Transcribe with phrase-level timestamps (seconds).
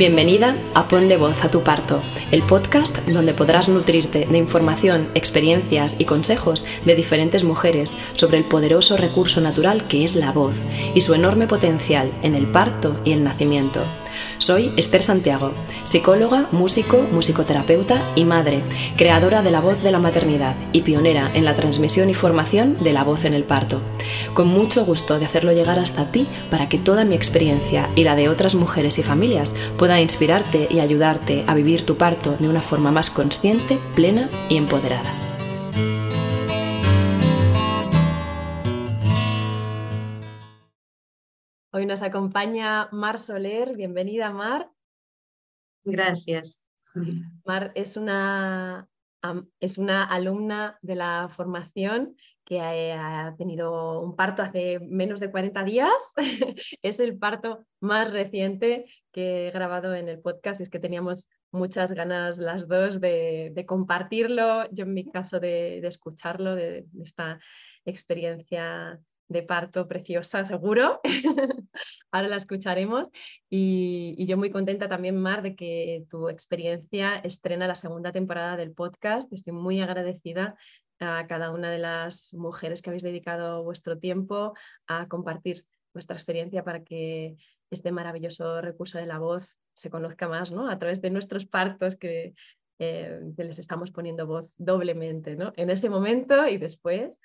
[0.00, 6.00] Bienvenida a Ponle Voz a tu Parto, el podcast donde podrás nutrirte de información, experiencias
[6.00, 10.54] y consejos de diferentes mujeres sobre el poderoso recurso natural que es la voz
[10.94, 13.84] y su enorme potencial en el parto y el nacimiento.
[14.38, 15.52] Soy Esther Santiago,
[15.84, 18.62] psicóloga, músico, musicoterapeuta y madre,
[18.96, 22.92] creadora de la voz de la maternidad y pionera en la transmisión y formación de
[22.92, 23.80] la voz en el parto.
[24.34, 28.16] Con mucho gusto de hacerlo llegar hasta ti para que toda mi experiencia y la
[28.16, 32.60] de otras mujeres y familias pueda inspirarte y ayudarte a vivir tu parto de una
[32.60, 35.29] forma más consciente, plena y empoderada.
[41.72, 43.76] Hoy nos acompaña Mar Soler.
[43.76, 44.68] Bienvenida, Mar.
[45.84, 46.68] Gracias.
[47.44, 48.88] Mar es una,
[49.60, 55.62] es una alumna de la formación que ha tenido un parto hace menos de 40
[55.62, 55.92] días.
[56.82, 61.28] es el parto más reciente que he grabado en el podcast y es que teníamos
[61.52, 67.38] muchas ganas las dos de, compartirlo, yo en mi caso de, de escucharlo, de, esta
[67.84, 71.00] experiencia de parto preciosa, seguro.
[72.10, 73.08] Ahora la escucharemos.
[73.48, 78.72] Y, yo muy contenta también, Mar, de que tu experiencia estrena la segunda temporada del
[78.72, 79.32] podcast.
[79.32, 80.56] Estoy muy agradecida
[81.00, 84.54] a cada una de las mujeres que habéis dedicado vuestro tiempo
[84.86, 85.64] a compartir
[85.94, 87.36] vuestra experiencia para que
[87.70, 90.68] este maravilloso recurso de la voz se conozca más, ¿no?
[90.68, 92.34] A través de nuestros partos que,
[92.78, 95.52] eh, que les estamos poniendo voz doblemente, ¿no?
[95.56, 97.18] En ese momento y después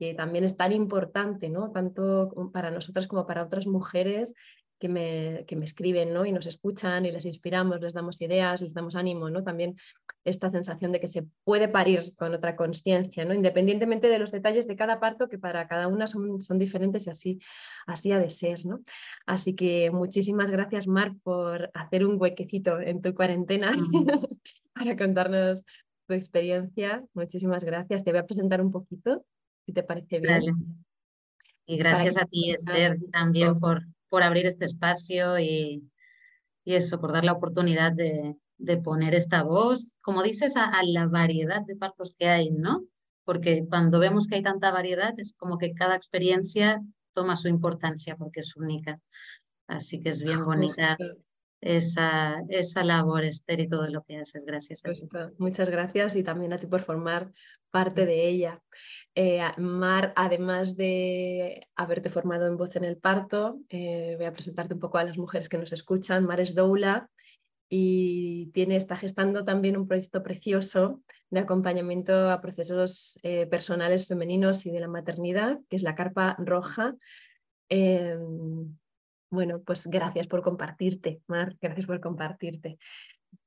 [0.00, 1.72] que también es tan importante, ¿no?
[1.72, 4.32] tanto para nosotras como para otras mujeres
[4.78, 6.24] que me, que me escriben ¿no?
[6.24, 9.44] y nos escuchan y les inspiramos, les damos ideas, les damos ánimo, ¿no?
[9.44, 9.76] también
[10.24, 13.34] esta sensación de que se puede parir con otra conciencia, ¿no?
[13.34, 17.10] independientemente de los detalles de cada parto, que para cada una son, son diferentes y
[17.10, 17.38] así,
[17.86, 18.64] así ha de ser.
[18.64, 18.80] ¿no?
[19.26, 23.72] Así que muchísimas gracias, Mar, por hacer un huequecito en tu cuarentena
[24.74, 25.62] para contarnos
[26.06, 27.04] tu experiencia.
[27.12, 28.02] Muchísimas gracias.
[28.02, 29.26] Te voy a presentar un poquito
[29.70, 30.84] si te parece bien.
[31.66, 35.88] Y gracias a ti, Esther, también por, por abrir este espacio y,
[36.64, 41.06] y, eso, por dar la oportunidad de, de poner esta voz, como dices, a, la
[41.06, 42.84] variedad de partos que hay, ¿no?
[43.24, 46.82] Porque cuando vemos que hay tanta variedad, es como que cada experiencia
[47.12, 48.96] toma su importancia porque es única.
[49.68, 50.98] Así que es bien bonita
[51.60, 54.44] esa, esa labor, Esther, y todo lo que haces.
[54.44, 55.02] Gracias a ti.
[55.38, 57.30] Muchas gracias y también a ti por formar
[57.70, 58.60] parte de ella.
[59.14, 64.74] Eh, Mar, además de haberte formado en voz en el parto, eh, voy a presentarte
[64.74, 66.24] un poco a las mujeres que nos escuchan.
[66.24, 67.10] Mar es doula
[67.68, 74.66] y tiene, está gestando también un proyecto precioso de acompañamiento a procesos eh, personales femeninos
[74.66, 76.96] y de la maternidad, que es la Carpa Roja.
[79.30, 82.78] Bueno, pues gracias por compartirte, Mar, gracias por compartirte.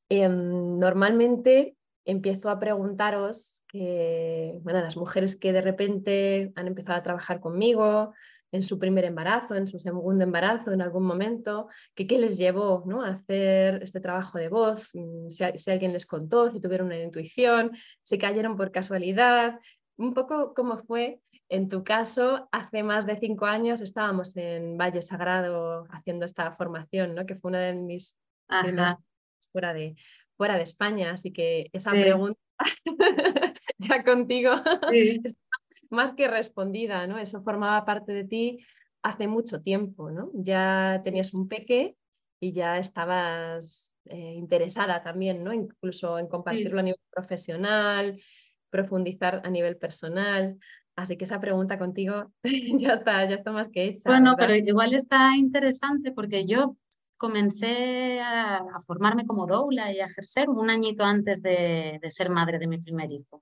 [0.08, 1.76] Em, normalmente
[2.06, 8.14] empiezo a preguntaros que, bueno, las mujeres que de repente han empezado a trabajar conmigo
[8.52, 12.84] en su primer embarazo, en su segundo embarazo, en algún momento, que qué les llevó
[12.86, 13.04] ¿no?
[13.04, 17.00] a hacer este trabajo de voz, mm, si, si, alguien les contó, si tuvieron una
[17.00, 17.72] intuición,
[18.04, 19.60] si cayeron por casualidad,
[19.98, 21.20] un poco cómo fue
[21.50, 27.16] en tu caso, hace más de cinco años estábamos en Valle Sagrado haciendo esta formación,
[27.16, 27.26] ¿no?
[27.26, 28.18] que fue una de mis
[29.52, 29.96] fuera de,
[30.38, 32.43] fuera de España, así que esa pregunta
[34.00, 34.52] ya contigo
[35.90, 37.20] más que respondida, ¿no?
[37.20, 38.66] Eso formaba parte de ti
[39.04, 40.32] hace mucho tiempo, ¿no?
[40.34, 41.96] Ya tenías un peque
[42.40, 45.54] y ya estabas eh, interesada también, ¿no?
[45.54, 48.20] Incluso en compartirlo a nivel profesional,
[48.70, 50.58] profundizar a nivel personal.
[50.96, 52.32] Así que esa pregunta contigo
[52.80, 54.10] ya está, ya está más que hecha.
[54.10, 56.78] Bueno, pero igual está interesante porque yo
[57.24, 62.68] comencé a, formarme como doula y a ejercer un añito antes de, ser madre de
[62.68, 63.42] mi primer hijo.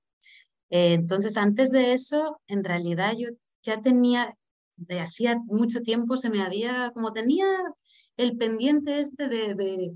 [0.72, 3.30] Eh, entonces, antes de eso, en realidad yo
[3.62, 4.36] ya tenía,
[4.78, 7.46] de hacía mucho tiempo se me había, como tenía
[8.18, 9.92] el pendiente este de,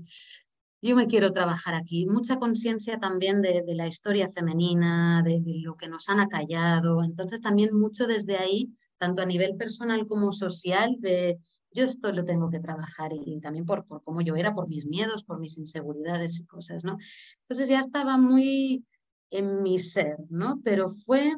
[0.82, 5.76] yo me quiero trabajar aquí, mucha conciencia también de, la historia femenina, de, de, lo
[5.76, 10.96] que nos han acallado, entonces también mucho desde ahí, tanto a nivel personal como social,
[11.00, 11.38] de
[11.72, 14.86] yo esto lo tengo que trabajar y, también por, por cómo yo era, por mis
[14.86, 16.96] miedos, por mis inseguridades y cosas, ¿no?
[17.40, 18.84] Entonces ya estaba muy
[19.30, 20.60] en mi ser, ¿no?
[20.64, 21.34] Pero fue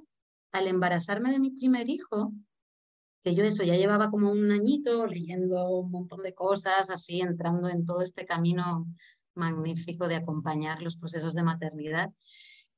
[0.52, 2.32] al embarazarme de mi primer hijo,
[3.24, 7.68] que yo eso ya llevaba como un añito leyendo un montón de cosas, así entrando
[7.68, 8.86] en todo este camino
[9.34, 12.10] magnífico de acompañar los procesos de maternidad.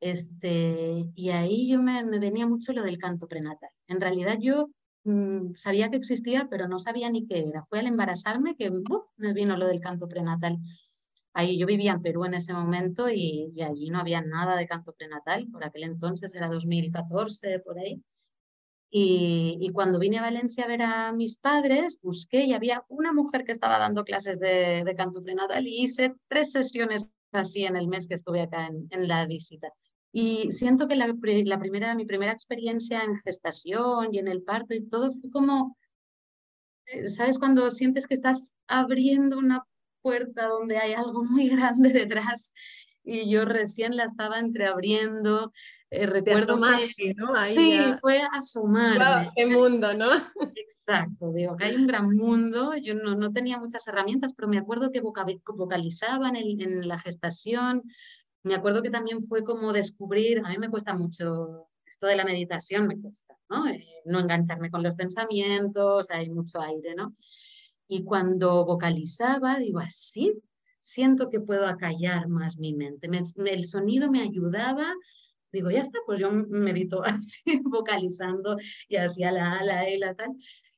[0.00, 3.70] Este, y ahí yo me, venía mucho lo del canto prenatal.
[3.86, 4.70] En realidad yo
[5.04, 7.62] Mm, sabía que existía, pero no sabía ni qué era.
[7.62, 8.70] Fue al embarazarme que
[9.16, 10.58] me vino lo del canto prenatal.
[11.32, 14.66] Ahí yo vivía en Perú en ese momento y, y, allí no había nada de
[14.66, 18.02] canto prenatal, por aquel entonces era 2014, por ahí.
[18.90, 23.12] Y, y, cuando vine a Valencia a ver a mis padres, busqué y había una
[23.12, 27.76] mujer que estaba dando clases de, de canto prenatal y hice tres sesiones así en
[27.76, 29.72] el mes que estuve acá en, en la visita.
[30.12, 34.74] Y siento que la, la, primera, mi primera experiencia en gestación y en el parto
[34.74, 35.76] y todo fue como,
[36.86, 37.38] eh, ¿sabes?
[37.38, 39.64] Cuando sientes que estás abriendo una
[40.02, 42.52] puerta donde hay algo muy grande detrás
[43.02, 45.52] y yo recién la estaba entreabriendo.
[45.90, 46.82] Eh, recuerdo más
[47.16, 47.34] ¿no?
[47.34, 47.98] Ahí sí, ya...
[47.98, 49.24] fue asomarme.
[49.24, 50.10] Wow, ¡Qué mundo, ¿no?
[50.56, 52.74] Exacto, digo que hay un gran mundo.
[52.76, 56.98] Yo no, no tenía muchas herramientas, pero me acuerdo que vocalizaba en, el, en la
[56.98, 57.82] gestación.
[58.42, 62.24] Me acuerdo que también fue como descubrir, a mí me cuesta mucho esto de la
[62.24, 63.66] meditación, me cuesta, ¿no?
[63.66, 67.12] Eh, no engancharme con los pensamientos, hay mucho aire, ¿no?
[67.92, 70.40] Y cuando vocalizaba, digo, así
[70.78, 73.08] siento que puedo acallar más mi mente.
[73.08, 73.20] Me,
[73.50, 74.94] el sonido me ayudaba.
[75.50, 78.56] Digo, ya está, pues yo medito así, vocalizando
[78.88, 80.30] y hacía la ala y la tal.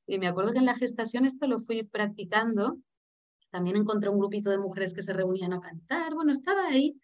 [0.07, 2.79] Y me acuerdo que en la gestación esto lo fui practicando.
[3.51, 6.15] También encontré un grupito de mujeres que se reunían a cantar.
[6.15, 6.99] Bueno, estaba ahí,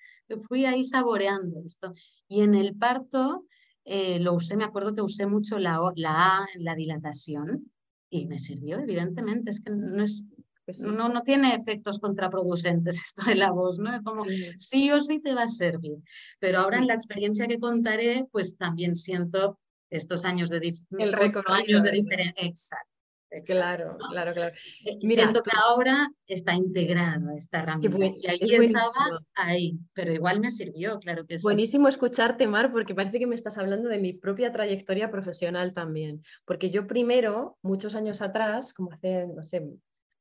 [0.48, 1.92] fui ahí saboreando esto.
[2.28, 3.44] Y en el parto
[3.84, 7.70] eh, lo usé, me acuerdo que usé mucho la, la A en la dilatación
[8.10, 10.24] y me sirvió, evidentemente, es que no es...
[10.64, 13.94] Pues no, no tiene efectos contraproducentes esto de la voz, ¿no?
[13.94, 14.24] Es como
[14.58, 14.90] sí.
[14.90, 15.96] o sí te va a servir.
[16.38, 16.82] Pero ahora sí.
[16.82, 19.58] en la experiencia que contaré, pues también siento
[19.88, 22.46] estos años de, dif El años de diferencia.
[22.46, 22.97] Exacto.
[23.30, 24.54] Exacto, claro, claro, claro.
[25.02, 27.96] Mira, Siento que ahora está integrada esta herramienta.
[27.96, 31.42] Buen, y ahí estaba ahí, pero igual me sirvió, claro que sí.
[31.42, 36.22] Buenísimo escucharte, Mar, porque parece que me estás hablando de mi propia trayectoria profesional también.
[36.46, 39.62] Porque yo primero, muchos años atrás, como hace, no sé,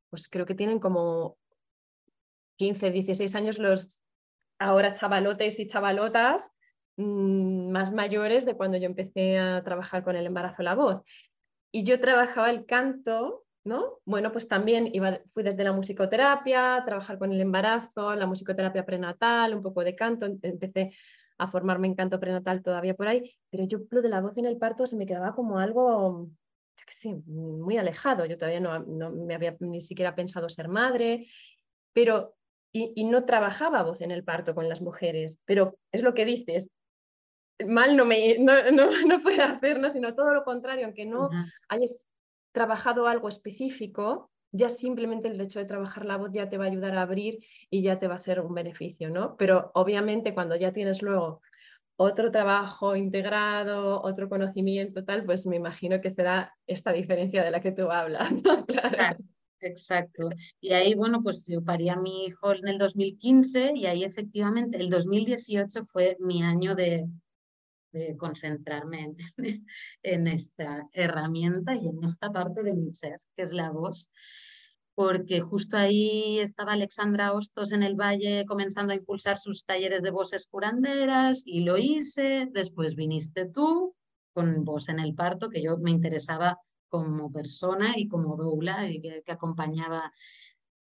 [0.10, 1.38] pues creo que tienen como
[2.58, 4.02] 15, 16 años los
[4.60, 6.50] ahora chavalotes y chavalotas
[6.98, 11.04] mmm, más mayores de cuando yo empecé a trabajar con el embarazo la voz
[11.78, 14.00] y yo trabajaba el canto, ¿no?
[14.04, 19.54] Bueno, pues también iba, fui desde la musicoterapia, trabajar con el embarazo, la musicoterapia prenatal,
[19.54, 20.92] un poco de canto, empecé
[21.38, 24.46] a formarme en canto prenatal todavía por ahí, pero yo lo de la voz en
[24.46, 26.32] el parto se me quedaba como algo,
[26.78, 28.26] yo qué sé, muy alejado.
[28.26, 31.28] Yo todavía no, me había ni siquiera pensado ser madre,
[31.94, 32.38] pero
[32.72, 36.72] y, no trabajaba voz en el parto con las mujeres, pero es lo que dices,
[37.66, 41.30] mal no, me, no, no, no puede hacernos, sino todo lo contrario, aunque no uh
[41.30, 41.52] -huh.
[41.70, 42.08] hayas
[42.52, 46.68] trabajado algo específico, ya simplemente el hecho de trabajar la voz ya te va a
[46.68, 47.40] ayudar a abrir
[47.70, 49.36] y ya te va a ser un beneficio, ¿no?
[49.38, 51.42] Pero obviamente cuando ya tienes luego
[51.98, 57.60] otro trabajo integrado, otro conocimiento, tal, pues me imagino que será esta diferencia de la
[57.60, 58.66] que tú hablas, ¿no?
[58.66, 58.90] Claro.
[58.90, 59.18] claro.
[59.60, 60.30] Exacto.
[60.62, 64.78] Y ahí, bueno, pues yo parí a mi hijo en el 2015 y ahí efectivamente
[64.78, 67.08] el 2018 fue mi año de,
[67.92, 69.18] de concentrarme en,
[70.04, 74.12] en, esta herramienta y en esta parte de mi ser, que es la voz,
[74.96, 80.10] porque justo ahí estaba Alexandra Hostos en el Valle comenzando a impulsar sus talleres de
[80.10, 83.96] voces curanderas y lo hice, después viniste tú
[84.34, 86.58] con voz en el parto, que yo me interesaba
[86.90, 90.12] como persona y como doula y que, que acompañaba.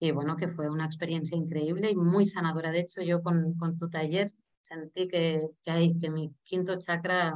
[0.00, 2.70] Y bueno, que fue una experiencia increíble y muy sanadora.
[2.70, 4.30] De hecho, yo con, con tu taller
[4.68, 7.34] sentí que, que, hay, que mi quinto chakra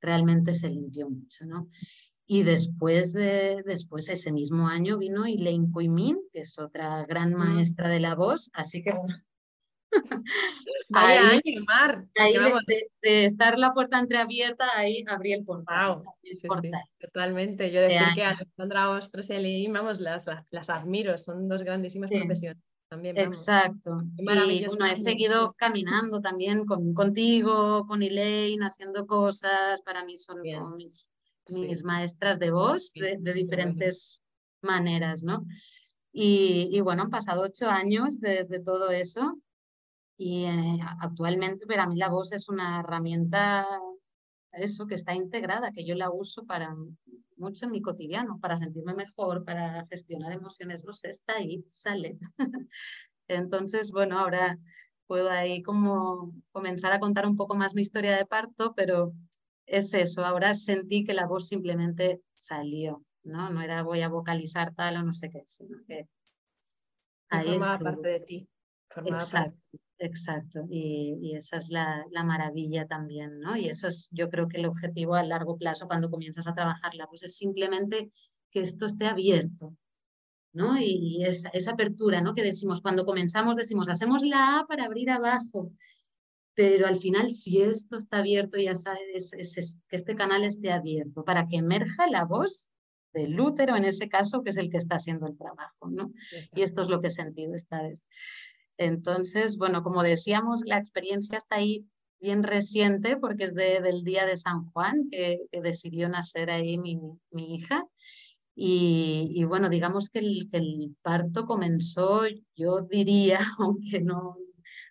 [0.00, 1.68] realmente se limpió mucho, ¿no?
[2.28, 7.88] Y después, de, después ese mismo año vino Elaine Coimin, que es otra gran maestra
[7.88, 8.92] de la voz, así que
[10.88, 12.04] Vaya ahí, Mar.
[12.16, 15.96] Ahí de, de, estar la puerta entreabierta, ahí abrí el portal.
[15.96, 16.14] Wow.
[16.22, 16.82] El sí, portal.
[16.84, 17.70] Sí, totalmente.
[17.70, 22.18] Yo decir que Alexandra Ostros y Elaine, vamos, las, las, admiro, son dos grandísimas sí.
[22.18, 22.62] profesiones.
[22.88, 24.02] También, Exacto.
[24.16, 29.80] Y bueno, he seguido caminando también con, contigo, con Elaine, haciendo cosas.
[29.82, 30.40] Para mí son
[30.76, 31.10] mis,
[31.48, 34.22] mis maestras de voz de, de diferentes
[34.62, 34.76] bueno.
[34.76, 35.44] maneras, ¿no?
[36.12, 39.36] Y, y, bueno, han pasado ocho años desde todo eso
[40.18, 43.66] y eh, actualmente para mí la voz es una herramienta,
[44.56, 46.74] eso, que está integrada, que yo la uso para
[47.36, 52.18] mucho en mi cotidiano, para sentirme mejor, para gestionar emociones, no sé, está ahí, sale.
[53.28, 54.58] Entonces, bueno, ahora
[55.06, 59.12] puedo ahí como comenzar a contar un poco más mi historia de parto, pero
[59.66, 63.50] es eso, ahora sentí que la voz simplemente salió, ¿no?
[63.50, 66.08] No era voy a vocalizar tal o no sé qué, sino que
[67.28, 68.48] ahí formaba parte de ti.
[68.88, 69.58] Formaba Exacto.
[69.72, 69.85] Parte.
[69.98, 73.56] Exacto, y, y esa es la, la, maravilla también, ¿no?
[73.56, 77.06] Y eso es, yo creo que el objetivo a largo plazo cuando comienzas a trabajarla,
[77.06, 78.10] pues es simplemente
[78.50, 79.74] que esto esté abierto,
[80.52, 80.78] ¿no?
[80.78, 82.34] Y, esa, apertura, ¿no?
[82.34, 85.70] Que decimos, cuando comenzamos decimos, hacemos la A para abrir abajo,
[86.54, 91.24] pero al final si esto está abierto, ya sabes, es, que este canal esté abierto
[91.24, 92.70] para que emerja la voz
[93.12, 96.12] del útero en ese caso, que es el que está haciendo el trabajo, ¿no?
[96.54, 98.06] Y esto es lo que he sentido esta vez.
[98.78, 101.86] Entonces, bueno, como decíamos, la experiencia está ahí
[102.20, 106.98] bien reciente porque es de, del día de San Juan que, decidió nacer ahí mi,
[107.32, 107.84] hija.
[108.54, 112.22] Y, y, bueno, digamos que el, que el parto comenzó,
[112.54, 114.36] yo diría, aunque no,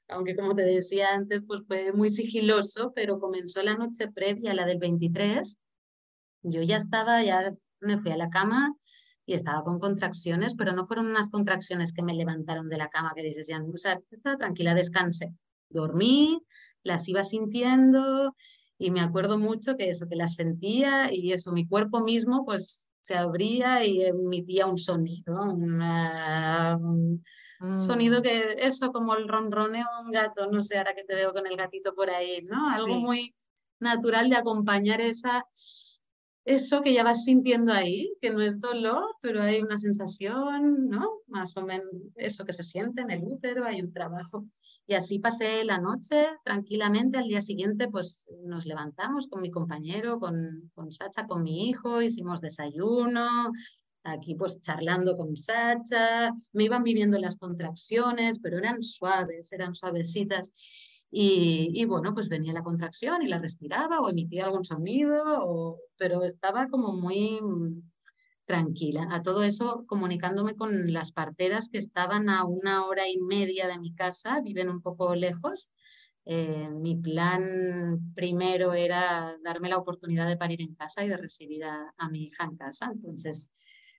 [0.07, 4.65] aunque como te decía antes, pues fue muy sigiloso, pero comenzó la noche previa, la
[4.65, 5.57] del 23.
[6.43, 8.75] Yo ya estaba, ya me fui a la cama
[9.25, 13.13] y estaba con contracciones, pero no fueron unas contracciones que me levantaron de la cama,
[13.15, 15.33] que dices, ya, o sea, estaba tranquila, descansé.
[15.69, 16.41] Dormí,
[16.83, 18.35] las iba sintiendo
[18.77, 22.91] y me acuerdo mucho que eso, que las sentía y eso, mi cuerpo mismo pues
[23.01, 27.23] se abría y emitía un sonido, un
[27.79, 28.21] sonido mm.
[28.21, 31.47] que eso como el ronroneo de un gato, no sé, ahora que te veo con
[31.47, 32.69] el gatito por ahí, ¿no?
[32.69, 33.33] Algo muy
[33.79, 35.45] natural de acompañar esa
[36.45, 41.09] eso que ya vas sintiendo ahí, que no es dolor, pero hay una sensación, ¿no?
[41.27, 44.45] Más o menos eso que se siente en el útero, hay un trabajo.
[44.87, 47.17] Y así pasé la noche tranquilamente.
[47.17, 52.03] Al día siguiente, pues nos levantamos con mi compañero, con, con Sacha, con mi hijo,
[52.03, 53.51] hicimos desayuno,
[54.03, 60.53] aquí pues charlando con Sacha, me iban viviendo las contracciones, pero eran suaves, eran suavecitas.
[61.11, 66.67] Y, bueno, pues venía la contracción y la respiraba o emitía algún sonido, pero estaba
[66.67, 67.39] como muy
[68.45, 69.07] tranquila.
[69.11, 73.79] A todo eso comunicándome con las parteras que estaban a una hora y media de
[73.79, 75.71] mi casa, viven un poco lejos.
[76.25, 81.63] Eh, mi plan primero era darme la oportunidad de parir en casa y de recibir
[81.63, 82.89] a, a mi hija en casa.
[82.91, 83.49] Entonces,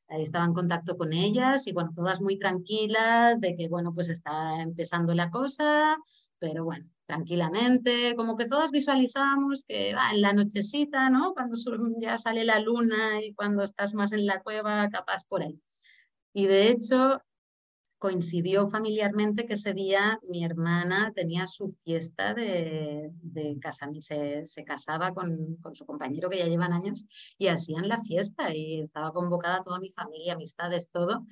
[0.09, 4.09] ahí estaba en contacto con ellas y bueno, todas muy tranquilas de que bueno, pues
[4.09, 5.97] está empezando la cosa,
[6.39, 11.35] pero bueno, tranquilamente, como que todas visualizamos que va en la nochecita, ¿no?
[11.35, 11.57] Cuando
[12.01, 15.61] ya sale la luna y cuando estás más en la cueva, capaz por ahí.
[16.33, 17.23] Y de hecho,
[17.99, 24.65] coincidió familiarmente que ese día mi hermana tenía su fiesta de, de casamiento, se, se,
[24.65, 27.07] casaba con, con, su compañero que ya llevan años
[27.39, 31.27] y hacían la fiesta y estaba convocada toda mi familia, amistades, todo.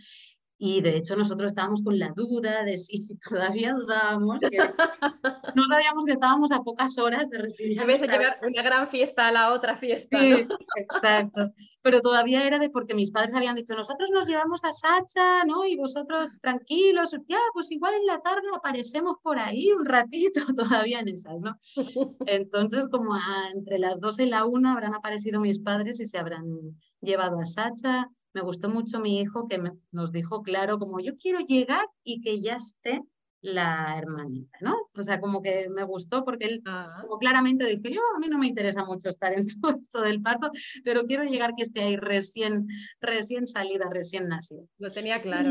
[0.57, 4.59] Y de hecho nosotros estábamos con la duda de si todavía dudábamos, que
[5.55, 7.81] no sabíamos que estábamos a pocas horas de recibir.
[7.81, 10.19] a llevar una gran fiesta a la otra fiesta.
[10.19, 10.47] Sí,
[10.77, 11.53] exacto.
[11.85, 15.67] Pero todavía era de porque mis padres habían dicho, nosotros nos llevamos a Sacha, ¿no?
[15.67, 21.01] Y vosotros tranquilos, ya, pues igual en la tarde aparecemos por ahí un ratito, todavía
[21.01, 21.57] en esas, ¿no?
[22.27, 23.17] Entonces, como
[23.55, 26.45] entre las 12 y la 1 habrán aparecido mis padres y se habrán
[27.01, 29.59] llevado a Sacha me gustó mucho mi hijo que
[29.93, 33.01] nos dijo claro, como yo quiero llegar y que ya esté
[33.45, 34.89] la hermanita, ¿no?
[34.97, 36.99] O sea, como que me gustó porque él ah.
[37.03, 40.23] como claramente dijo, yo a mí no me interesa mucho estar en todo esto del
[40.23, 40.51] parto,
[40.83, 42.67] pero quiero llegar que esté ahí recién,
[43.01, 44.63] recién salida, recién nacida.
[44.79, 45.51] Lo tenía claro.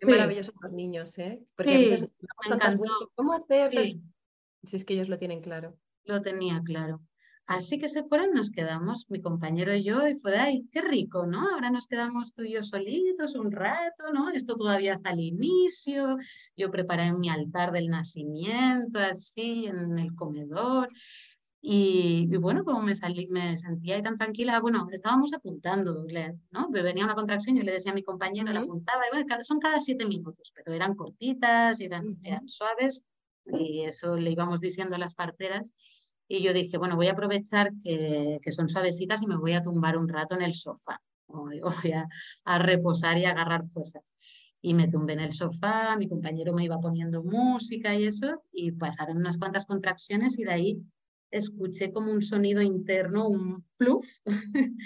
[0.00, 1.42] Qué maravilloso los niños, ¿eh?
[1.54, 2.06] Porque sí,
[2.48, 3.12] me encantó.
[3.14, 3.72] ¿Cómo hacer?
[4.62, 5.76] Si es que ellos lo tienen claro.
[6.04, 7.02] Lo tenía claro.
[7.46, 11.26] Así que se fueron, nos quedamos, mi compañero y yo, y fue ay, qué rico,
[11.26, 11.46] ¿no?
[11.50, 14.30] Ahora nos quedamos tú y yo solitos un rato, ¿no?
[14.30, 16.16] Esto todavía hasta el inicio,
[16.56, 20.88] yo preparé mi altar del nacimiento, así, en el comedor,
[21.66, 26.04] y, bueno, como me, salí, me sentía ahí tan tranquila, bueno, estábamos apuntando,
[26.50, 26.68] ¿no?
[26.70, 29.80] Venía una contracción, yo le decía a mi compañero, le apuntaba, y bueno, son cada
[29.80, 33.04] siete minutos, pero eran cortitas, eran, eran suaves,
[33.46, 35.72] y eso le íbamos diciendo a las parteras,
[36.28, 39.62] y yo dije, bueno, voy a aprovechar que, que son suavecitas y me voy a
[39.62, 41.00] tumbar un rato en el sofá.
[41.26, 42.08] Como digo, voy a,
[42.44, 44.14] a, reposar y agarrar fuerzas.
[44.60, 48.72] Y me tumbé en el sofá, mi compañero me iba poniendo música y eso, y
[48.72, 50.82] pasaron unas cuantas contracciones y de ahí
[51.30, 54.06] escuché como un sonido interno, un pluf.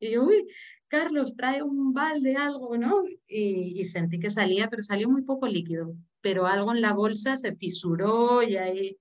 [0.00, 0.48] y yo, uy,
[0.88, 3.04] Carlos, trae un balde, algo, ¿no?
[3.28, 5.94] Y, y, sentí que salía, pero salió muy poco líquido.
[6.20, 8.98] Pero algo en la bolsa se fisuró y ahí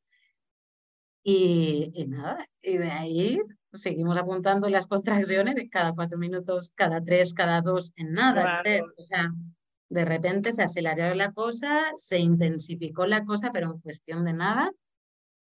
[1.24, 3.40] y, nada, y de ahí
[3.74, 8.62] seguimos apuntando las contracciones de cada cuatro minutos, cada tres, cada dos, en nada,
[8.98, 9.32] O sea,
[9.90, 14.72] de repente se aceleró la cosa, se intensificó la cosa, pero en cuestión de nada.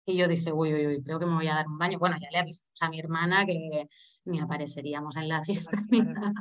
[0.05, 1.99] Y yo dije, uy, uy, uy, creo que me voy a dar un baño.
[1.99, 3.88] Bueno, ya le avisé a mi hermana que
[4.25, 6.33] ni apareceríamos en la fiesta ni nada.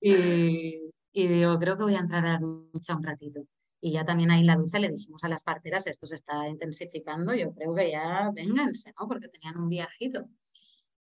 [0.00, 3.42] Y, y digo, creo que voy a entrar a la ducha un ratito.
[3.80, 6.48] Y ya también ahí en la ducha le dijimos a las parteras, esto se está
[6.48, 9.06] intensificando, yo creo que ya vénganse, ¿no?
[9.06, 10.28] Porque tenían un viajito.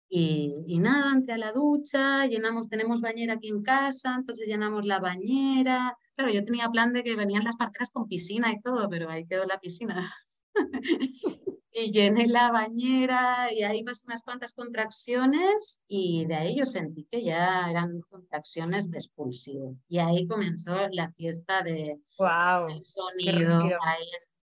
[0.09, 4.99] Y, nada, entré a la ducha, llenamos, tenemos bañera aquí en casa, entonces llenamos la
[4.99, 5.97] bañera.
[6.15, 9.25] Claro, yo tenía plan de que venían las parteras con piscina y todo, pero ahí
[9.25, 10.13] quedó la piscina.
[11.79, 17.05] y llené la bañera y ahí pasé unas cuantas contracciones y de ahí yo sentí
[17.05, 19.77] que ya eran contracciones de expulsivo.
[19.87, 23.61] Y ahí comenzó la fiesta de wow, sonido.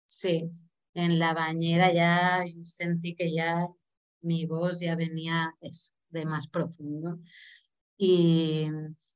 [0.07, 0.49] sí,
[0.95, 3.67] en la bañera ya sentí que ya
[4.21, 5.55] mi voz ya venía
[6.09, 7.19] de más profundo.
[7.97, 8.67] Y,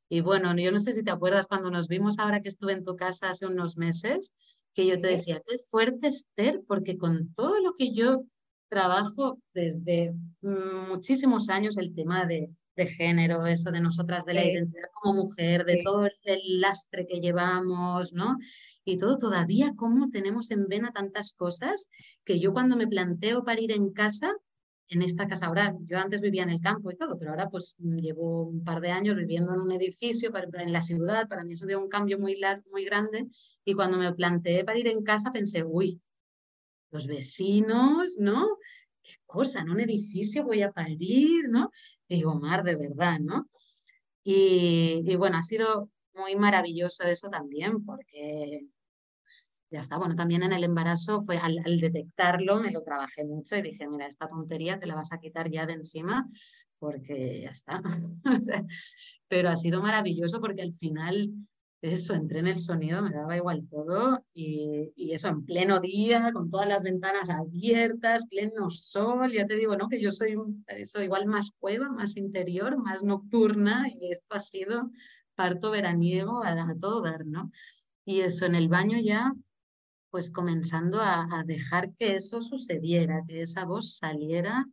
[0.09, 2.85] y, bueno, yo no sé si te acuerdas cuando nos vimos ahora que estuve en
[2.85, 4.31] tu casa hace unos meses,
[4.75, 8.25] que yo te decía, qué fuerte Esther, porque con todo lo que yo
[8.69, 14.89] trabajo desde muchísimos años, el tema de, de género, eso de nosotras, de la identidad
[15.01, 18.37] como mujer, de todo el, lastre que llevamos, ¿no?
[18.83, 21.89] Y todo todavía, cómo tenemos en vena tantas cosas
[22.23, 24.33] que yo cuando me planteo para ir en casa,
[24.89, 27.75] en esta casa ahora, yo antes vivía en el campo y todo, pero ahora pues
[27.79, 31.53] mm, llevo un par de años viviendo en un edificio en la ciudad, para mí
[31.53, 33.27] eso dio un cambio muy, largo, muy grande
[33.63, 36.01] y cuando me planteé para ir en casa pensé, uy,
[36.91, 38.57] los vecinos, ¿no?
[39.01, 41.71] Qué cosa, en un edificio voy a parir, ¿no?
[42.07, 43.49] Y digo, mar, de verdad, ¿no?
[44.23, 48.67] Y, y bueno, ha sido muy maravilloso eso también, porque
[49.75, 49.97] ya está.
[49.97, 54.07] Bueno, también en el embarazo fue al, detectarlo, me lo trabajé mucho y dije, mira,
[54.07, 56.29] esta tontería te la vas a quitar ya de encima
[56.79, 57.81] porque ya está.
[59.27, 61.29] pero ha sido maravilloso porque al final
[61.81, 66.31] eso, entré en el sonido, me daba igual todo y, y, eso en pleno día,
[66.33, 69.89] con todas las ventanas abiertas, pleno sol, ya te digo, ¿no?
[69.89, 70.35] Que yo soy
[70.67, 74.89] eso igual más cueva, más interior, más nocturna y esto ha sido
[75.35, 77.51] parto veraniego a, a todo dar, ¿no?
[78.05, 79.33] Y eso en el baño ya
[80.15, 84.65] pues comenzando a, dejar que eso sucediera, que esa voz saliera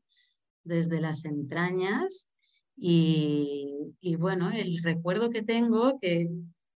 [0.63, 2.29] desde las entrañas.
[2.77, 6.29] Y, bueno, el recuerdo que tengo, que,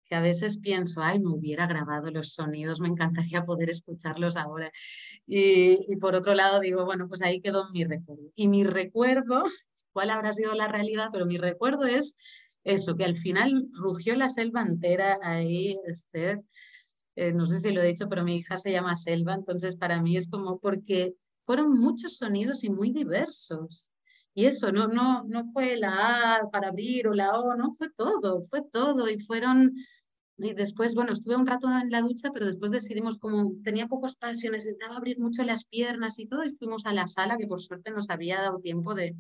[0.06, 4.72] que, a veces pienso, ay, no hubiera grabado los sonidos, me encantaría poder escucharlos ahora.
[5.28, 8.32] Y, y por otro lado digo, bueno, pues ahí quedó mi recuerdo.
[8.34, 9.44] Y mi recuerdo,
[9.92, 12.16] cuál habrá sido la realidad, pero mi recuerdo es
[12.64, 16.40] eso, que al final rugió la selva entera ahí, Esther,
[17.16, 20.02] eh, no sé si lo he dicho, pero mi hija se llama Selva, entonces para
[20.02, 23.92] mí es como porque fueron muchos sonidos y muy diversos.
[24.34, 27.90] Y eso, no, no, no fue la A para abrir o la O, no, fue
[27.96, 29.08] todo, fue todo.
[29.08, 29.76] Y fueron,
[30.38, 34.08] y después, bueno, estuve un rato en la ducha, pero después decidimos, como tenía poco
[34.08, 37.62] espacio, necesitaba abrir mucho las piernas y todo, y fuimos a la sala, que por
[37.62, 39.16] suerte nos había dado tiempo de,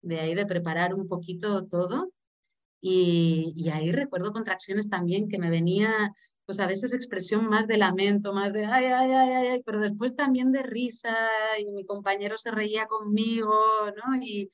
[0.00, 2.10] de ahí, de preparar un poquito todo.
[2.80, 6.14] Y, y ahí recuerdo contracciones también que me venía
[6.48, 10.16] pues a veces expresión más de lamento, más de ay, ay, ay, ay, pero después
[10.16, 11.14] también de risa
[11.60, 13.54] y mi compañero se reía conmigo,
[13.94, 14.16] ¿no?
[14.16, 14.50] Y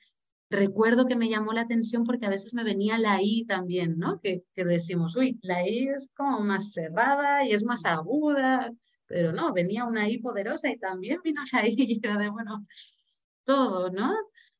[0.50, 4.18] recuerdo que me llamó la atención porque a veces me venía la I también, ¿no?
[4.20, 8.72] Que, que decimos, uy, la I es como más cerrada y es más aguda,
[9.06, 12.66] pero no, venía una I poderosa y también vino la I, y de, bueno,
[13.44, 14.12] todo, ¿no?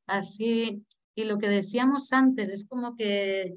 [0.07, 0.85] Así,
[1.16, 3.57] y lo que decíamos antes, es como que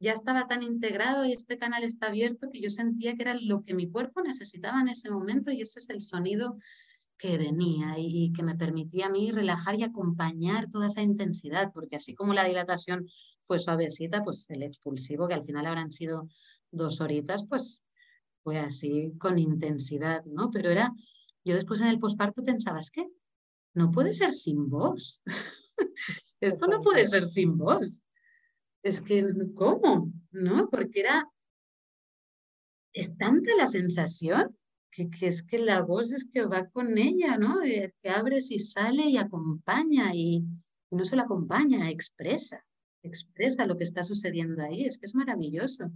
[0.00, 3.62] ya estaba tan integrado y este canal está abierto que yo sentía que era lo
[3.62, 6.56] que mi cuerpo necesitaba en ese momento y ese es el sonido
[7.18, 11.96] que venía y, que me permitía a mí relajar y acompañar toda esa intensidad, porque
[11.96, 13.06] así como la dilatación
[13.42, 16.30] fue suavecita, pues el expulsivo, que al final habrán sido
[16.70, 17.84] dos horitas, pues
[18.42, 20.50] fue así con intensidad, ¿no?
[20.50, 20.94] Pero era,
[21.44, 23.06] yo después en el posparto pensaba, es que
[23.74, 25.22] no puede ser sin voz.
[26.40, 28.02] Esto no puede ser sin voz
[28.82, 30.12] es que, ¿cómo?
[30.30, 30.68] ¿No?
[30.70, 31.28] Porque era,
[32.92, 34.56] es tanta la sensación
[34.90, 37.62] que, es que la voz es que va con ella, ¿no?
[37.62, 40.44] Eh, que abres y sale y acompaña y,
[40.90, 42.64] no solo acompaña, expresa,
[43.02, 45.90] expresa lo que está sucediendo ahí, es que es maravilloso.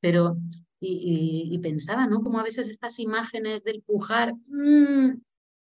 [0.00, 0.36] Pero,
[0.80, 2.20] y, pensaba, ¿no?
[2.20, 5.20] Como a veces estas imágenes del pujar, mm,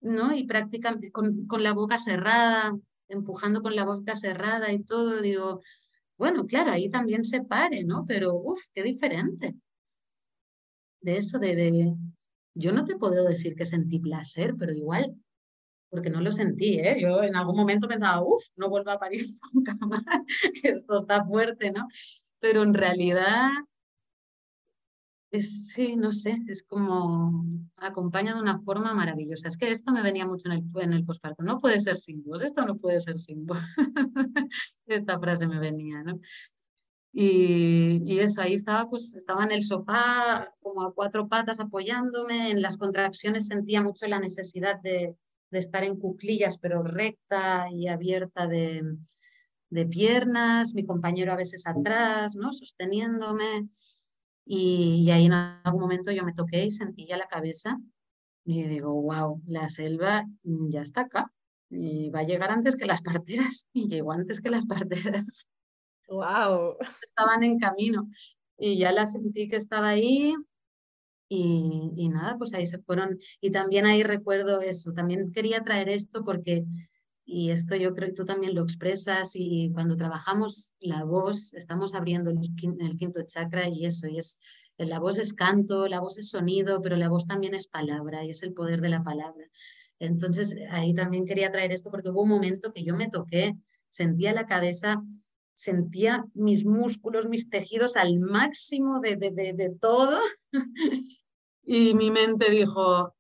[0.02, 0.36] ¿no?
[0.36, 2.78] Y practican con, con la boca cerrada,
[3.08, 5.62] empujando con la boca cerrada y todo, digo,
[6.18, 8.06] bueno, claro, ahí también se pare, ¿no?
[8.08, 9.56] Pero, uff, qué diferente.
[11.02, 11.94] De eso, de,
[12.54, 15.16] Yo no te puedo decir que sentí placer, pero igual,
[15.90, 16.98] porque no lo sentí, ¿eh?
[17.02, 20.04] Yo en algún momento pensaba, uff, no vuelvo a parir nunca más,
[20.64, 21.88] esto está fuerte, ¿no?
[22.40, 23.50] Pero en realidad
[25.42, 27.46] sí, no sé, es como
[27.78, 29.48] acompaña de una forma maravillosa.
[29.48, 31.44] Es que esto me venía mucho en el, en el posparto.
[31.44, 33.60] No puede ser sin voz, esto no puede ser sin voz.
[34.86, 36.20] Esta frase me venía, ¿no?
[37.12, 42.52] Y, y, eso, ahí estaba, pues estaba en el sofá como a cuatro patas apoyándome,
[42.52, 45.16] en las contracciones sentía mucho la necesidad de,
[45.50, 48.98] de estar en cuclillas, pero recta y abierta de,
[49.70, 52.52] de piernas, mi compañero a veces atrás, ¿no?
[52.52, 53.70] Sosteniéndome.
[54.46, 57.80] Y, ahí en algún momento yo me toqué y sentí ya la cabeza
[58.46, 61.32] y digo, wow, la selva ya está acá
[61.70, 65.48] y va a llegar antes que las parteras y llegó antes que las parteras.
[66.08, 66.78] Wow.
[67.02, 68.08] Estaban en camino
[68.58, 70.36] y ya la sentí que estaba ahí
[71.28, 73.18] y, y, nada, pues ahí se fueron.
[73.42, 76.66] Y también ahí recuerdo eso, también quería traer esto porque,
[77.26, 81.96] y esto yo creo que tú también lo expresas, y cuando trabajamos la voz, estamos
[81.96, 82.40] abriendo el,
[82.98, 84.40] quinto chakra y eso, y es,
[84.78, 88.30] la voz es canto, la voz es sonido, pero la voz también es palabra y
[88.30, 89.46] es el poder de la palabra.
[90.00, 93.56] Entonces ahí también quería traer esto porque hubo un momento que yo me toqué,
[93.88, 95.02] sentía la cabeza
[95.56, 100.20] sentía mis músculos, mis tejidos al máximo de, de, de, todo
[101.64, 103.16] y mi mente dijo,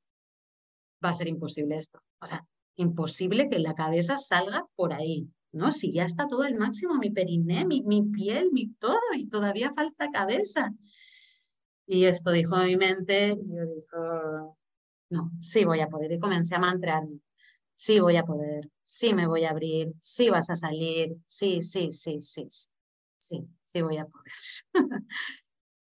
[1.03, 2.01] va a ser imposible esto.
[2.19, 5.71] O sea, imposible que la cabeza salga por ahí, ¿no?
[5.71, 9.71] Si ya está todo al máximo, mi periné, mi, mi piel, mi todo, y todavía
[9.73, 10.73] falta cabeza.
[11.87, 14.57] Y esto dijo mi mente, yo dijo,
[15.09, 16.11] no, sí voy a poder.
[16.13, 17.19] Y comencé a mantrearme
[17.75, 21.91] sí voy a poder, sí me voy a abrir, sí vas a salir, sí, sí,
[21.91, 22.47] sí, sí,
[23.17, 24.33] sí, sí, voy a poder.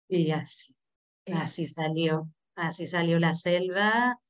[0.08, 0.76] y así,
[1.26, 4.20] así salió, así salió la selva.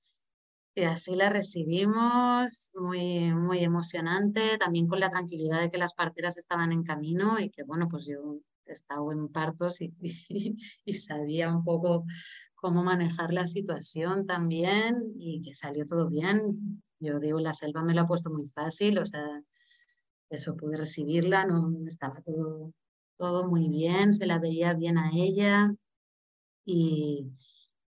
[0.81, 6.39] Y así la recibimos, muy, muy emocionante, también con la tranquilidad de que las parteras
[6.39, 9.93] estaban en camino y que, bueno, pues yo estaba en partos y,
[10.87, 12.07] y sabía un poco
[12.55, 16.83] cómo manejar la situación también y que salió todo bien.
[16.99, 19.43] Yo digo, la selva me lo ha puesto muy fácil, o sea,
[20.31, 22.73] eso pude recibirla, no estaba todo,
[23.19, 25.75] todo muy bien, se la veía bien a ella
[26.65, 27.27] y,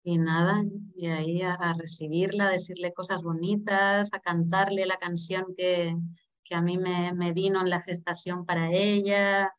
[0.07, 0.63] y nada,
[0.95, 5.97] y ahí a, recibirla, a decirle cosas bonitas, a cantarle la canción que,
[6.45, 9.51] que a mí me, me, vino en la gestación para ella.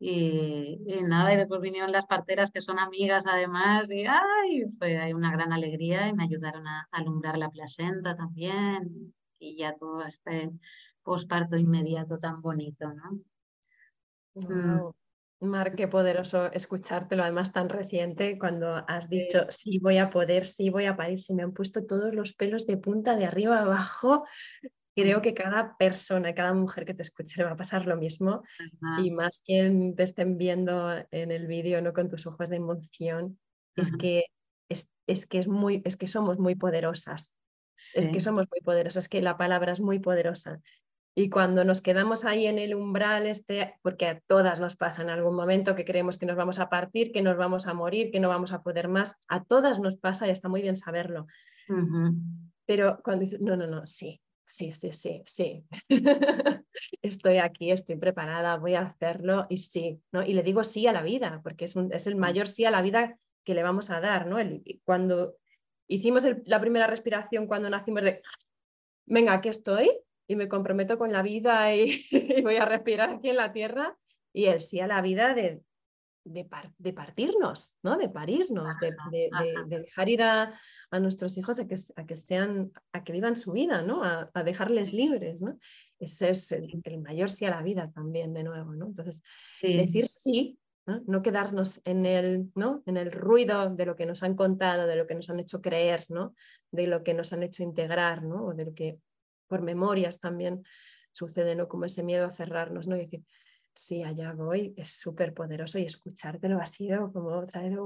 [0.00, 5.30] Y, nada, y después vinieron las parteras que son amigas además, y ay, fue una
[5.30, 10.50] gran alegría y me ayudaron a, alumbrar la placenta también, y ya todo este
[11.04, 13.20] posparto inmediato tan bonito, ¿no?
[14.34, 14.88] Wow.
[14.88, 15.07] Mm.
[15.40, 19.78] Mar, qué poderoso escuchártelo, además tan reciente, cuando has dicho, sí.
[19.78, 22.76] voy a poder, sí voy a parir, se me han puesto todos los pelos de
[22.76, 24.24] punta de arriba abajo,
[24.96, 28.42] creo que cada persona, cada mujer que te escuche le va a pasar lo mismo
[29.00, 33.38] y más quien te estén viendo en el vídeo no con tus ojos de emoción,
[33.76, 34.24] es que
[34.68, 37.36] es, es, que es muy es que somos muy poderosas.
[37.76, 40.60] Es que somos muy poderosas, es que la palabra es muy poderosa.
[41.14, 45.10] Y cuando nos quedamos ahí en el umbral este, porque a todas nos pasa en
[45.10, 48.20] algún momento que creemos que nos vamos a partir, que nos vamos a morir, que
[48.20, 51.26] no vamos a poder más, a todas nos pasa y está muy bien saberlo.
[52.66, 55.64] Pero cuando dices, no, no, no, sí, sí, sí, sí, sí,
[57.02, 60.22] estoy aquí, estoy preparada, voy a hacerlo y sí, ¿no?
[60.22, 62.82] Y le digo sí a la vida, porque es, es el mayor sí a la
[62.82, 64.38] vida que le vamos a dar, ¿no?
[64.38, 65.34] El, cuando
[65.88, 68.22] hicimos la primera respiración, cuando nacimos de,
[69.06, 69.90] venga, aquí estoy
[70.28, 73.96] y me comprometo con la vida y, y voy a respirar aquí en la tierra,
[74.32, 75.62] y el sí a la vida de,
[76.28, 77.96] de, partirnos, ¿no?
[77.96, 78.76] de parirnos,
[79.10, 79.30] de,
[79.66, 80.54] dejar ir a,
[80.92, 84.02] nuestros hijos a que, a que, sean, a que vivan su vida, ¿no?
[84.04, 85.40] a, dejarles libres.
[85.40, 85.58] ¿no?
[85.98, 88.74] Ese es el, mayor sí a la vida también, de nuevo.
[88.74, 88.86] ¿no?
[88.86, 89.22] Entonces,
[89.62, 91.22] decir sí, ¿no?
[91.22, 92.82] quedarnos en el, ¿no?
[92.86, 95.60] en el ruido de lo que nos han contado, de lo que nos han hecho
[95.60, 96.34] creer, ¿no?
[96.70, 98.46] de lo que nos han hecho integrar, ¿no?
[98.46, 98.98] o de lo que
[99.48, 100.62] por memorias también
[101.12, 101.68] sucede, ¿no?
[101.68, 102.96] como ese miedo a cerrarnos, ¿no?
[102.96, 103.24] y decir,
[103.74, 107.78] sí, allá voy, es súper poderoso y escuchártelo ha sido como traer...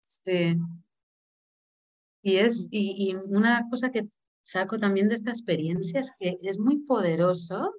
[0.00, 0.56] sí.
[2.22, 4.08] Y es, y, una cosa que
[4.42, 7.72] saco también de esta experiencia es que es muy poderoso,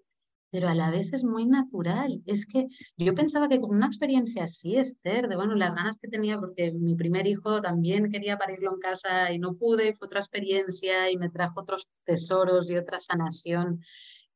[0.58, 2.24] pero a la vez es muy natural.
[2.26, 2.66] Es que
[2.98, 6.72] yo pensaba que con una experiencia así, Esther, de bueno, las ganas que tenía, porque
[6.72, 11.18] mi primer hijo también quería parirlo en casa y no pude, fue otra experiencia y
[11.18, 13.82] me trajo otros tesoros y otra sanación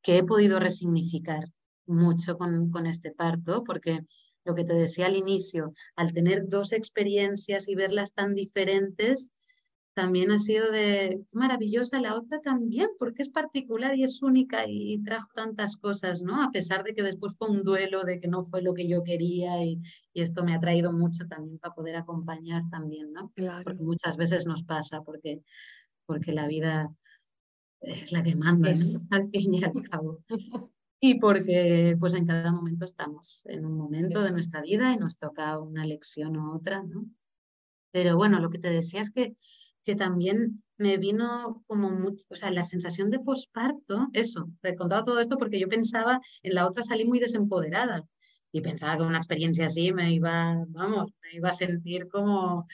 [0.00, 1.42] que he podido resignificar
[1.86, 4.02] mucho con, con este parto, porque
[4.44, 9.32] lo que te decía al inicio, al tener dos experiencias y verlas tan diferentes,
[9.94, 15.02] también ha sido de maravillosa la otra también, porque es particular y es única y,
[15.02, 16.42] trajo tantas cosas, ¿no?
[16.42, 19.02] A pesar de que después fue un duelo, de que no fue lo que yo
[19.02, 19.80] quería y,
[20.12, 23.32] y esto me ha traído mucho también para poder acompañar también, ¿no?
[23.64, 25.42] Porque muchas veces nos pasa, porque,
[26.06, 26.90] porque la vida
[27.80, 28.70] es la que manda,
[29.10, 30.18] al fin y al cabo.
[31.04, 35.18] Y porque pues en cada momento estamos en un momento de nuestra vida y nos
[35.18, 37.06] toca una lección u otra, ¿no?
[37.90, 39.34] Pero bueno, lo que te decía es que
[39.84, 44.76] que también me vino como mucho, o sea, la sensación de posparto, eso, te he
[44.76, 48.04] contado todo esto porque yo pensaba, en la otra salí muy desempoderada
[48.50, 52.66] y pensaba que una experiencia así me iba, vamos, me iba a sentir como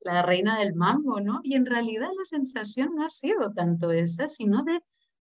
[0.00, 1.40] la reina del mambo, ¿no?
[1.42, 4.80] Y en realidad la sensación no ha sido tanto esa, sino de,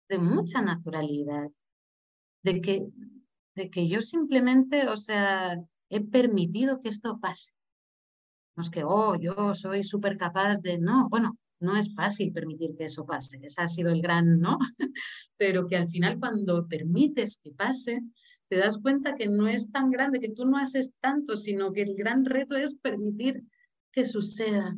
[0.09, 1.49] de mucha naturalidad,
[2.43, 2.87] de que,
[3.55, 5.59] de que yo simplemente, o sea,
[5.89, 7.53] he permitido que esto pase.
[8.57, 12.75] No es que, oh, yo soy súper capaz de, no, bueno, no es fácil permitir
[12.77, 14.59] que eso pase, ese ha sido el gran, ¿no?
[15.37, 18.03] Pero que al final cuando permites que pase,
[18.49, 21.83] te das cuenta que no es tan grande, que tú no haces tanto, sino que
[21.83, 23.45] el gran reto es permitir
[23.91, 24.77] que suceda.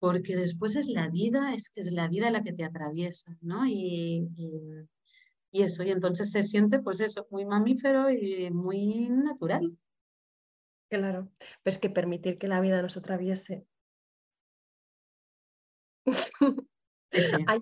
[0.00, 3.66] Porque después es la vida, es que es la vida la que te atraviesa, ¿no?
[3.66, 4.28] Y,
[5.50, 9.76] y, eso, y entonces se siente pues eso, muy mamífero y muy natural.
[10.88, 11.30] Claro,
[11.62, 13.66] pero es que permitir que la vida nos atraviese.
[17.46, 17.60] Ahí,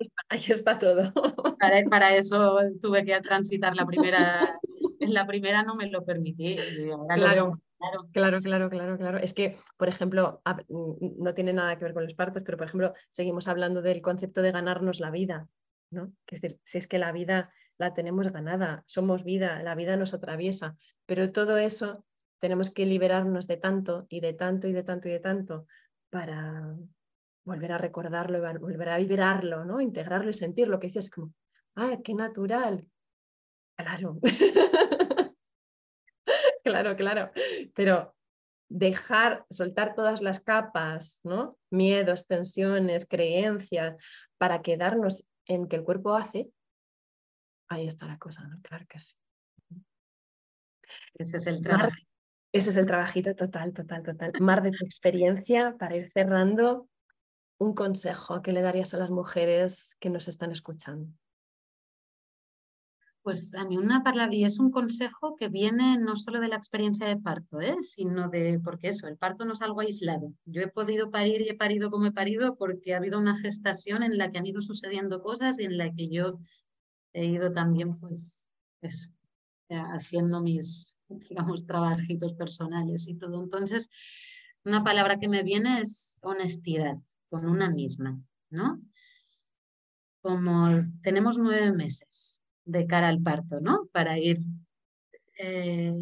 [0.49, 1.13] está todo.
[1.59, 4.59] Para, eso tuve que transitar la primera,
[5.01, 6.57] en la primera no me lo permití.
[7.15, 7.61] Claro,
[8.13, 9.19] claro, claro, claro, claro.
[9.19, 12.93] Es que, por ejemplo, no tiene nada que ver con los partos, pero por ejemplo,
[13.11, 15.49] seguimos hablando del concepto de ganarnos la vida,
[15.91, 16.13] ¿no?
[16.27, 20.15] Es decir, si es que la vida la tenemos ganada, somos vida, la vida nos
[20.15, 22.05] atraviesa, pero todo eso
[22.41, 25.67] tenemos que liberarnos de tanto y de tanto y de tanto y de tanto
[26.11, 26.77] para
[27.45, 29.81] volver a recordarlo, volver a vibrarlo, ¿no?
[29.81, 31.33] integrarlo y sentirlo, que dices como,
[31.77, 32.87] ah, qué natural.
[33.77, 34.19] Claro.
[36.65, 37.31] claro, claro.
[37.75, 38.15] Pero
[38.69, 41.57] dejar, soltar todas las capas, ¿no?
[41.71, 43.97] Miedos, tensiones, creencias,
[44.39, 46.51] para quedarnos en que el cuerpo hace,
[47.69, 48.61] ahí está la cosa, ¿no?
[48.63, 49.15] Claro que sí.
[51.15, 51.95] Ese es el trabajo.
[52.57, 54.33] Ese es el trabajito total, total, total.
[54.41, 56.89] Mar de tu experiencia para ir cerrando
[57.59, 61.13] un consejo que le darías a las mujeres que nos están escuchando.
[63.21, 66.57] Pues a mí una palabra, y es un consejo que viene no solo de la
[66.57, 67.77] experiencia de parto, ¿eh?
[67.83, 70.33] sino de, porque eso, el parto no es algo aislado.
[70.47, 74.03] Yo he podido parir y he parido como he parido porque ha habido una gestación
[74.03, 76.39] en la que han ido sucediendo cosas y en la que yo
[77.13, 78.49] he ido también, pues,
[79.69, 80.96] haciendo mis,
[81.31, 83.43] digamos, trabajitos personales y todo.
[83.43, 83.91] Entonces,
[84.65, 86.97] una palabra que me viene es honestidad
[87.29, 88.81] con una misma, ¿no?
[90.21, 90.69] Como
[91.03, 93.87] tenemos nueve meses de cara al parto, ¿no?
[93.93, 94.39] Para ir,
[95.39, 95.95] eh,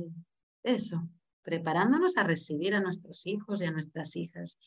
[0.62, 1.08] eso,
[1.42, 4.58] preparándonos a recibir a nuestros hijos y a nuestras hijas.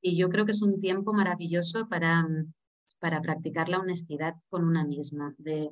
[0.00, 2.26] Y yo creo que es un tiempo maravilloso para,
[2.98, 5.70] para practicar la honestidad con una misma, de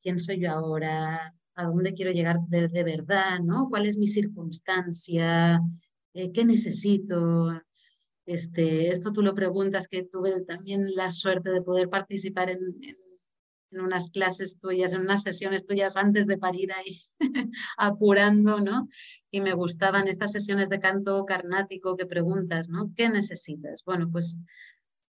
[0.00, 3.66] quién soy yo ahora, a dónde quiero llegar de, verdad, ¿no?
[3.66, 5.60] ¿Cuál es mi circunstancia?
[6.14, 7.52] Eh, ¿Qué necesito?
[8.26, 12.96] Este, esto tú lo preguntas, que tuve también la suerte de poder participar en, en,
[13.80, 17.00] unas clases tuyas, en unas sesiones tuyas antes de parir ahí,
[17.76, 18.88] apurando, ¿no?
[19.32, 22.92] Y me gustaban estas sesiones de canto carnático que preguntas, ¿no?
[22.96, 23.82] ¿Qué necesitas?
[23.84, 24.38] Bueno, pues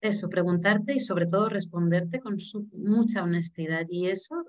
[0.00, 2.36] eso, preguntarte y sobre todo responderte con
[2.72, 3.86] mucha honestidad.
[3.88, 4.44] Y eso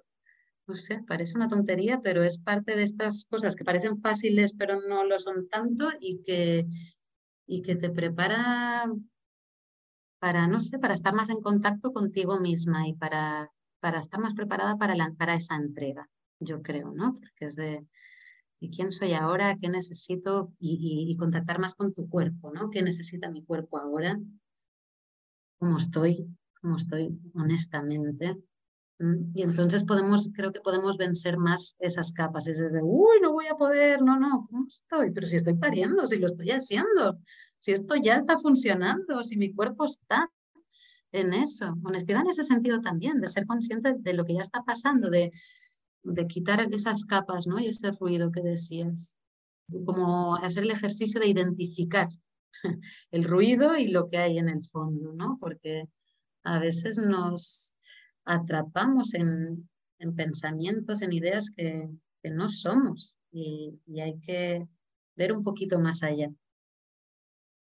[0.70, 4.80] no sé, parece una tontería, pero es parte de estas cosas que parecen fáciles, pero
[4.88, 6.68] no lo son tanto y que,
[7.48, 8.86] y que te prepara
[10.20, 14.36] para, no sé, para estar más en contacto contigo misma y para, para estar más
[14.36, 16.08] preparada para, la, para esa entrega,
[16.40, 17.14] yo creo, ¿no?
[17.14, 17.88] Porque es de,
[18.60, 19.58] ¿y quién soy ahora?
[19.60, 20.54] ¿Qué necesito?
[20.60, 22.70] Y, y, y contactar más con tu cuerpo, ¿no?
[22.70, 24.20] ¿Qué necesita mi cuerpo ahora?
[25.58, 26.28] ¿Cómo estoy?
[26.62, 28.38] ¿Cómo estoy honestamente?
[29.34, 33.48] Y entonces podemos, creo que podemos vencer más esas capas, es de, uy, no voy
[33.48, 35.12] a poder, no, no, ¿cómo estoy?
[35.12, 37.18] Pero si estoy pariendo, si lo estoy haciendo,
[37.58, 40.30] si esto ya está funcionando, si mi cuerpo está
[41.14, 41.76] en eso.
[41.84, 45.32] Honestidad en ese sentido también, de ser consciente de lo que ya está pasando, de,
[46.04, 47.58] de quitar esas capas, ¿no?
[47.58, 49.16] Y ese ruido que decías.
[49.86, 52.08] Como hacer el ejercicio de identificar
[53.12, 55.38] el ruido y lo que hay en el fondo, ¿no?
[55.40, 55.86] Porque
[56.44, 57.76] a veces nos
[58.26, 59.70] atrapamos en,
[60.16, 61.90] pensamientos, en ideas que,
[62.24, 64.68] no somos y, hay que
[65.16, 66.30] ver un poquito más allá.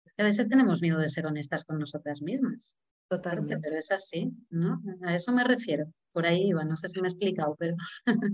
[0.04, 2.76] Es que a veces tenemos miedo de ser honestas con nosotras mismas.
[3.08, 3.58] Totalmente.
[3.58, 4.82] Pero es así, ¿no?
[5.02, 5.86] A eso me refiero.
[6.12, 7.76] Por ahí iba, no sé si me he explicado, pero...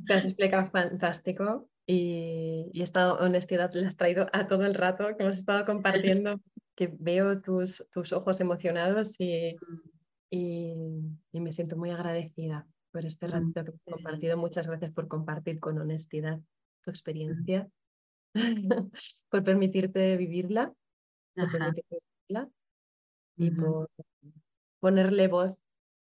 [0.06, 5.24] Te has explicado fantástico y, esta honestidad la has traído a todo el rato que
[5.24, 5.64] hemos estado
[6.22, 6.40] compartiendo,
[6.74, 9.93] que veo tus, tus ojos emocionados y, mm
[10.30, 10.74] y,
[11.32, 14.37] me siento muy agradecida por este mm, rato que hemos compartido.
[14.37, 16.40] Muchas gracias por compartir con honestidad
[16.82, 17.68] tu experiencia,
[19.30, 20.72] por permitirte vivirla,
[21.34, 22.48] por permitirte vivirla
[23.37, 23.90] y por,
[24.80, 25.54] ponerle voz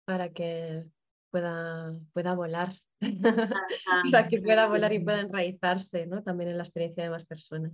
[0.05, 0.85] para que
[1.31, 2.75] pueda, pueda volar,
[4.11, 6.23] para que pueda volar y pueda enraizarse ¿no?
[6.23, 7.71] también en la experiencia de más personas.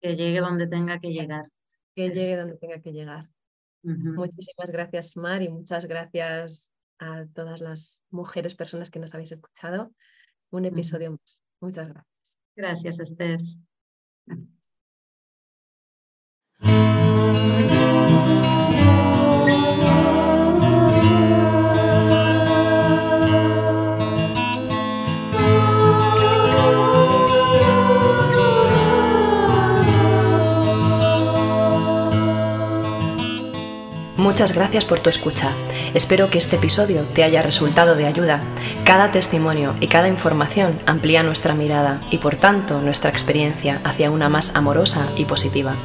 [0.00, 1.46] Que llegue donde tenga que llegar.
[1.94, 3.28] Que llegue donde tenga que llegar.
[3.82, 9.92] Muchísimas gracias, Mar, y muchas gracias a todas las mujeres, personas que nos habéis escuchado.
[10.50, 11.40] Un episodio más.
[11.60, 12.38] Muchas gracias.
[12.56, 13.40] Gracias, Esther.
[34.26, 35.52] Muchas gracias por tu escucha.
[35.94, 38.42] Espero que este episodio te haya resultado de ayuda.
[38.84, 44.28] Cada testimonio y cada información amplía nuestra mirada y por tanto nuestra experiencia hacia una
[44.28, 45.76] más amorosa y positiva.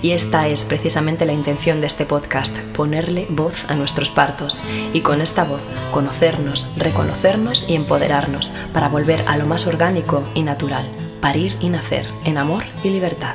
[0.00, 5.02] Y esta es precisamente la intención de este podcast, ponerle voz a nuestros partos y
[5.02, 10.88] con esta voz conocernos, reconocernos y empoderarnos para volver a lo más orgánico y natural,
[11.20, 13.34] parir y nacer en amor y libertad.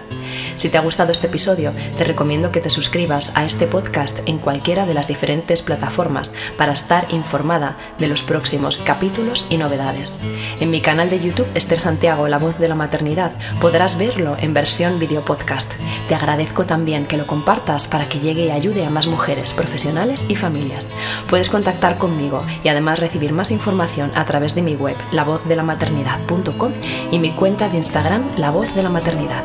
[0.57, 4.39] Si te ha gustado este episodio, te recomiendo que te suscribas a este podcast en
[4.39, 10.19] cualquiera de las diferentes plataformas para estar informada de los próximos capítulos y novedades.
[10.59, 14.55] En mi canal de YouTube, Esther Santiago, La Voz de la Maternidad, podrás verlo en
[14.55, 15.71] versión video podcast.
[16.09, 20.25] Te agradezco también que lo compartas para que llegue y ayude a más mujeres, profesionales
[20.27, 20.91] y familias.
[21.29, 26.71] Puedes contactar conmigo y además recibir más información a través de mi web, lavozdelamaternidad.com
[27.11, 29.43] y mi cuenta de Instagram, La Voz de la Maternidad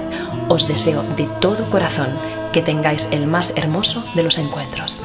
[0.49, 2.09] os deseo de todo corazón
[2.53, 5.01] que tengáis el más hermoso de los encuentros.